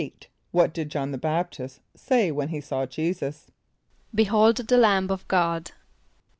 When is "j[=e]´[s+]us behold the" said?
2.87-4.77